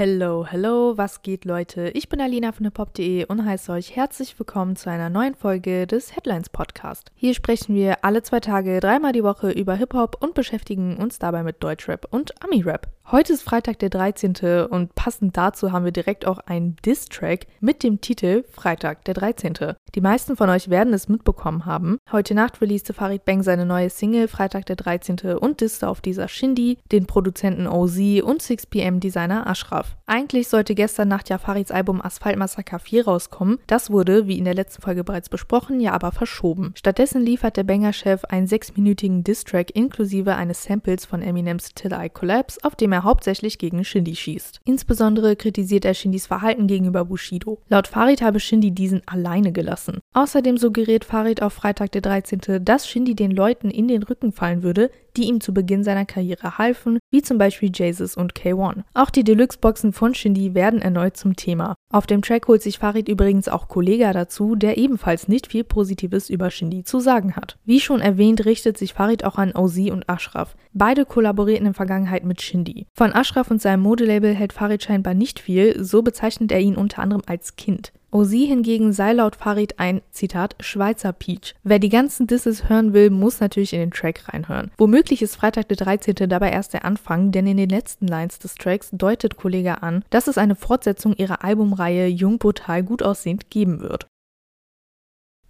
[0.00, 1.88] Hello, hello, was geht Leute?
[1.88, 6.14] Ich bin Alina von hiphop.de und heiße euch herzlich willkommen zu einer neuen Folge des
[6.14, 7.10] Headlines Podcast.
[7.16, 11.42] Hier sprechen wir alle zwei Tage dreimal die Woche über Hip-Hop und beschäftigen uns dabei
[11.42, 12.86] mit Deutschrap und Ami-Rap.
[13.10, 14.66] Heute ist Freitag der 13.
[14.68, 19.54] und passend dazu haben wir direkt auch einen Diss-Track mit dem Titel Freitag der 13.
[19.94, 21.96] Die meisten von euch werden es mitbekommen haben.
[22.12, 25.38] Heute Nacht releaste Farid Bang seine neue Single Freitag der 13.
[25.38, 29.96] und disste auf dieser Shindy, den Produzenten OZ und 6pm-Designer Ashraf.
[30.04, 33.58] Eigentlich sollte gestern Nacht ja Farids Album Asphalt Massacre 4 rauskommen.
[33.68, 36.74] Das wurde, wie in der letzten Folge bereits besprochen, ja aber verschoben.
[36.76, 42.58] Stattdessen liefert der Banger-Chef einen sechsminütigen Diss-Track inklusive eines Samples von Eminems Till I Collapse,
[42.62, 44.60] auf dem er er hauptsächlich gegen Shindy schießt.
[44.64, 47.60] Insbesondere kritisiert er Shindys Verhalten gegenüber Bushido.
[47.68, 50.00] Laut Farid habe Shindy diesen alleine gelassen.
[50.14, 54.64] Außerdem suggeriert Farid auf Freitag der 13., dass Shindy den Leuten in den Rücken fallen
[54.64, 58.84] würde, die ihm zu Beginn seiner Karriere halfen, wie zum Beispiel Jesus und K1.
[58.94, 61.74] Auch die Deluxe-Boxen von Shindy werden erneut zum Thema.
[61.92, 66.30] Auf dem Track holt sich Farid übrigens auch Kollega dazu, der ebenfalls nicht viel Positives
[66.30, 67.58] über Shindy zu sagen hat.
[67.64, 70.56] Wie schon erwähnt, richtet sich Farid auch an Ozzy und Ashraf.
[70.72, 72.86] Beide kollaborierten in der Vergangenheit mit Shindy.
[72.94, 77.02] Von Ashraf und seinem Modelabel hält Farid scheinbar nicht viel, so bezeichnet er ihn unter
[77.02, 77.92] anderem als Kind.
[78.10, 81.54] Ozi hingegen sei laut Farid ein, Zitat, Schweizer Peach.
[81.62, 84.70] Wer die ganzen Disses hören will, muss natürlich in den Track reinhören.
[84.78, 86.14] Womöglich ist Freitag der 13.
[86.28, 90.26] dabei erst der Anfang, denn in den letzten Lines des Tracks deutet Kollega an, dass
[90.26, 94.06] es eine Fortsetzung ihrer Albumreihe Jung Brutal gut aussehend geben wird.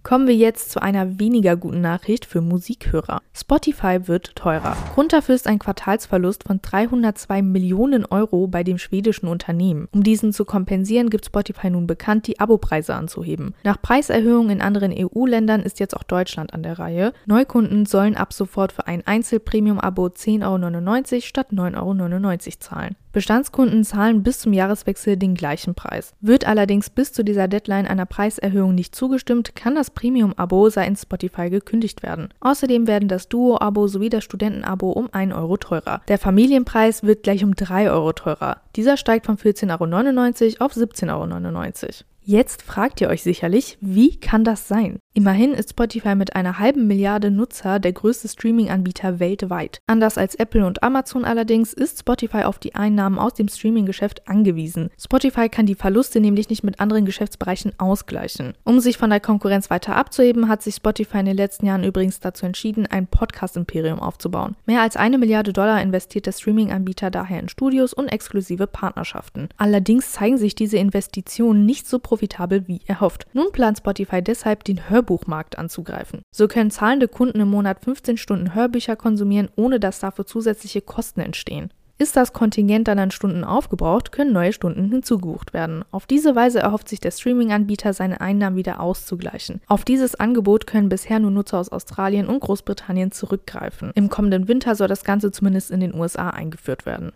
[0.09, 3.21] Kommen wir jetzt zu einer weniger guten Nachricht für Musikhörer.
[3.35, 4.75] Spotify wird teurer.
[4.95, 9.87] Grund dafür ist ein Quartalsverlust von 302 Millionen Euro bei dem schwedischen Unternehmen.
[9.93, 13.55] Um diesen zu kompensieren, gibt Spotify nun bekannt, die Abopreise anzuheben.
[13.65, 17.13] Nach Preiserhöhungen in anderen EU-Ländern ist jetzt auch Deutschland an der Reihe.
[17.27, 22.97] Neukunden sollen ab sofort für ein Einzelpremium-Abo 10,99 Euro statt 9,99 Euro zahlen.
[23.19, 26.15] Bestandskunden zahlen bis zum Jahreswechsel den gleichen Preis.
[26.21, 31.51] Wird allerdings bis zu dieser Deadline einer Preiserhöhung nicht zugestimmt, kann das Premium-Abo seitens Spotify
[31.51, 32.29] gekündigt werden.
[32.39, 36.01] Außerdem werden das Duo-Abo sowie das Studenten-Abo um 1 Euro teurer.
[36.07, 38.61] Der Familienpreis wird gleich um 3 Euro teurer.
[38.77, 41.93] Dieser steigt von 14,99 Euro auf 17,99 Euro.
[42.23, 45.01] Jetzt fragt ihr euch sicherlich, wie kann das sein?
[45.19, 49.81] Immerhin ist Spotify mit einer halben Milliarde Nutzer der größte Streaming-Anbieter weltweit.
[49.89, 54.91] Anders als Apple und Amazon allerdings ist Spotify auf die Einnahmen aus dem Streaming-Geschäft angewiesen.
[54.97, 58.55] Spotify kann die Verluste nämlich nicht mit anderen Geschäftsbereichen ausgleichen.
[58.63, 62.21] Um sich von der Konkurrenz weiter abzuheben, hat sich Spotify in den letzten Jahren übrigens
[62.21, 64.55] dazu entschieden, ein Podcast-Imperium aufzubauen.
[64.67, 69.49] Mehr als eine Milliarde Dollar investiert der Streaming-Anbieter daher in Studios und exklusive Partnerschaften.
[69.57, 73.27] Allerdings zeigen sich diese Investitionen nicht so profitabel wie erhofft.
[73.33, 76.23] Nun plant Spotify deshalb den Hörbuch Hörbuchmarkt anzugreifen.
[76.31, 81.21] So können zahlende Kunden im Monat 15 Stunden Hörbücher konsumieren, ohne dass dafür zusätzliche Kosten
[81.21, 81.71] entstehen.
[82.01, 85.85] Ist das Kontingent dann an Stunden aufgebraucht, können neue Stunden hinzugebucht werden.
[85.91, 89.61] Auf diese Weise erhofft sich der Streaming-Anbieter, seine Einnahmen wieder auszugleichen.
[89.67, 93.91] Auf dieses Angebot können bisher nur Nutzer aus Australien und Großbritannien zurückgreifen.
[93.97, 97.11] Im kommenden Winter soll das Ganze zumindest in den USA eingeführt werden.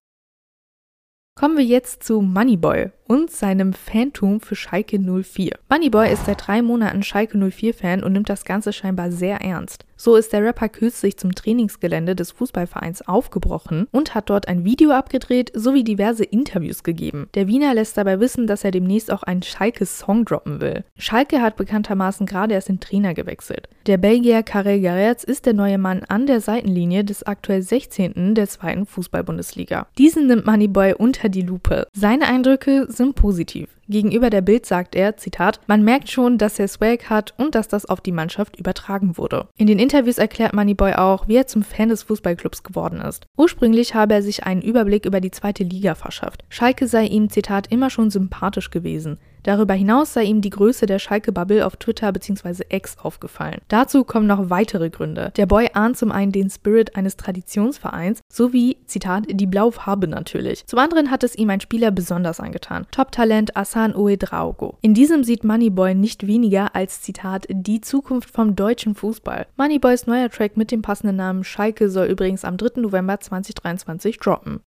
[1.35, 5.59] Kommen wir jetzt zu Moneyboy und seinem Phantom für Schalke 04.
[5.71, 9.85] Moneyboy ist seit drei Monaten Schalke 04-Fan und nimmt das Ganze scheinbar sehr ernst.
[9.97, 14.91] So ist der Rapper kürzlich zum Trainingsgelände des Fußballvereins aufgebrochen und hat dort ein Video
[14.91, 17.29] abgedreht sowie diverse Interviews gegeben.
[17.35, 20.85] Der Wiener lässt dabei wissen, dass er demnächst auch einen Schalke-Song droppen will.
[20.99, 23.69] Schalke hat bekanntermaßen gerade erst den Trainer gewechselt.
[23.87, 28.35] Der Belgier Karel Garetz ist der neue Mann an der Seitenlinie des aktuell 16.
[28.35, 29.87] der zweiten Fußball-Bundesliga.
[29.99, 31.87] Diesen nimmt Moneyboy unter die Lupe.
[31.93, 33.69] Seine Eindrücke sind positiv.
[33.89, 37.69] Gegenüber der Bild sagt er, Zitat, man merkt schon, dass er Swag hat und dass
[37.69, 39.49] das auf die Mannschaft übertragen wurde.
[39.57, 43.27] In den Interviews erklärt Moneyboy auch, wie er zum Fan des Fußballclubs geworden ist.
[43.37, 46.45] Ursprünglich habe er sich einen Überblick über die zweite Liga verschafft.
[46.49, 49.19] Schalke sei ihm, Zitat, immer schon sympathisch gewesen.
[49.43, 52.65] Darüber hinaus sei ihm die Größe der Schalke-Bubble auf Twitter bzw.
[52.69, 53.61] X aufgefallen.
[53.69, 55.33] Dazu kommen noch weitere Gründe.
[55.37, 60.67] Der Boy ahnt zum einen den Spirit eines Traditionsvereins sowie, Zitat, die blaue Farbe natürlich.
[60.67, 62.87] Zum anderen hat es ihm ein Spieler besonders angetan.
[62.91, 64.79] Top-Talent Asan Oedraogo.
[64.81, 69.47] In diesem sieht Moneyboy nicht weniger als, Zitat, die Zukunft vom deutschen Fußball.
[69.57, 72.81] Moneyboys neuer Track mit dem passenden Namen Schalke soll übrigens am 3.
[72.81, 74.61] November 2023 droppen.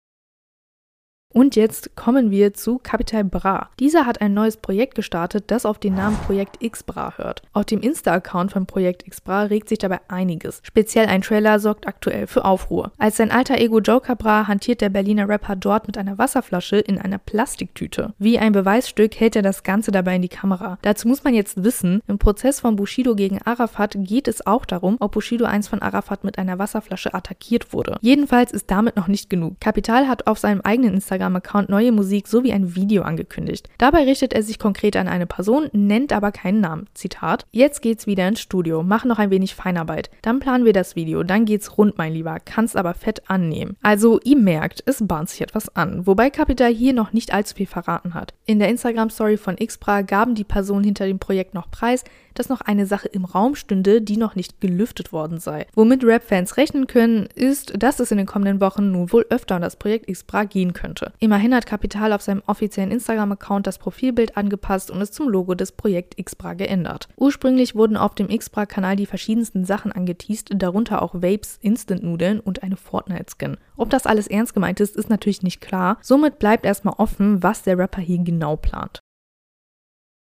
[1.32, 3.70] Und jetzt kommen wir zu Capital Bra.
[3.80, 7.42] Dieser hat ein neues Projekt gestartet, das auf den Namen Projekt X Bra hört.
[7.54, 10.60] Auf dem Insta-Account von Projekt X Bra regt sich dabei einiges.
[10.62, 12.92] Speziell ein Trailer sorgt aktuell für Aufruhr.
[12.98, 16.98] Als sein alter Ego Joker Bra hantiert der Berliner Rapper dort mit einer Wasserflasche in
[16.98, 18.12] einer Plastiktüte.
[18.18, 20.78] Wie ein Beweisstück hält er das Ganze dabei in die Kamera.
[20.82, 24.96] Dazu muss man jetzt wissen, im Prozess von Bushido gegen Arafat geht es auch darum,
[25.00, 27.96] ob Bushido einst von Arafat mit einer Wasserflasche attackiert wurde.
[28.02, 29.60] Jedenfalls ist damit noch nicht genug.
[29.60, 33.68] Capital hat auf seinem eigenen Instagram Instagram-Account neue Musik sowie ein Video angekündigt.
[33.78, 36.86] Dabei richtet er sich konkret an eine Person, nennt aber keinen Namen.
[36.94, 40.10] Zitat: Jetzt geht's wieder ins Studio, mach noch ein wenig Feinarbeit.
[40.22, 42.38] Dann planen wir das Video, dann geht's rund, mein Lieber.
[42.44, 43.76] Kannst aber fett annehmen.
[43.82, 46.06] Also, ihr merkt, es bahnt sich etwas an.
[46.06, 48.34] Wobei Capital hier noch nicht allzu viel verraten hat.
[48.46, 52.04] In der Instagram-Story von Xpra gaben die Personen hinter dem Projekt noch preis,
[52.34, 55.66] dass noch eine Sache im Raum stünde, die noch nicht gelüftet worden sei.
[55.74, 59.62] Womit Rap-Fans rechnen können, ist, dass es in den kommenden Wochen nun wohl öfter um
[59.62, 61.11] das Projekt Xbra gehen könnte.
[61.18, 65.72] Immerhin hat Capital auf seinem offiziellen Instagram-Account das Profilbild angepasst und es zum Logo des
[65.72, 67.08] Projekt Xbra geändert.
[67.16, 72.76] Ursprünglich wurden auf dem Xbra-Kanal die verschiedensten Sachen angeteased, darunter auch Vapes, Instant-Nudeln und eine
[72.76, 73.56] Fortnite-Skin.
[73.76, 75.98] Ob das alles ernst gemeint ist, ist natürlich nicht klar.
[76.02, 79.00] Somit bleibt erstmal offen, was der Rapper hier genau plant.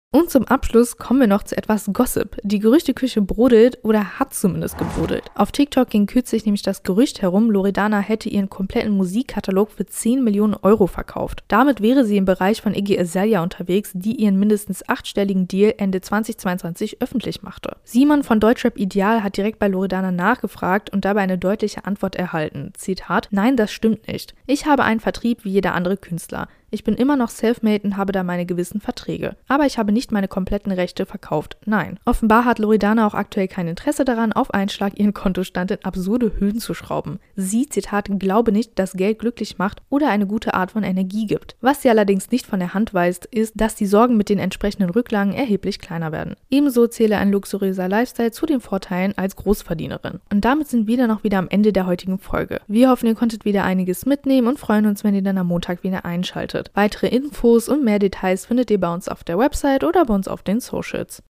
[0.09, 2.37] Und zum Abschluss kommen wir noch zu etwas Gossip.
[2.41, 5.25] Die Gerüchteküche brodelt oder hat zumindest gebrodelt.
[5.35, 10.23] Auf TikTok ging kürzlich nämlich das Gerücht herum, Loredana hätte ihren kompletten Musikkatalog für 10
[10.23, 11.43] Millionen Euro verkauft.
[11.49, 15.99] Damit wäre sie im Bereich von Iggy Azalea unterwegs, die ihren mindestens achtstelligen Deal Ende
[15.99, 17.75] 2022 öffentlich machte.
[17.83, 22.71] Simon von Deutschrap Ideal hat direkt bei Loredana nachgefragt und dabei eine deutliche Antwort erhalten.
[22.77, 24.35] Zitat: Nein, das stimmt nicht.
[24.45, 26.47] Ich habe einen Vertrieb wie jeder andere Künstler.
[26.69, 29.35] Ich bin immer noch self-made und habe da meine gewissen Verträge.
[29.47, 31.57] Aber ich habe nicht meine kompletten Rechte verkauft.
[31.65, 31.97] Nein.
[32.03, 36.33] Offenbar hat Loredana auch aktuell kein Interesse daran, auf einen Schlag ihren Kontostand in absurde
[36.39, 37.19] Höhen zu schrauben.
[37.35, 41.55] Sie, Zitat, glaube nicht, dass Geld glücklich macht oder eine gute Art von Energie gibt.
[41.61, 44.89] Was sie allerdings nicht von der Hand weist, ist, dass die Sorgen mit den entsprechenden
[44.89, 46.35] Rücklagen erheblich kleiner werden.
[46.49, 50.19] Ebenso zähle ein luxuriöser Lifestyle zu den Vorteilen als Großverdienerin.
[50.31, 52.59] Und damit sind wir dann auch wieder am Ende der heutigen Folge.
[52.67, 55.83] Wir hoffen, ihr konntet wieder einiges mitnehmen und freuen uns, wenn ihr dann am Montag
[55.83, 56.56] wieder einschaltet.
[56.73, 60.27] Weitere Infos und mehr Details findet ihr bei uns auf der Website oder bei uns
[60.27, 61.23] auf den Socials.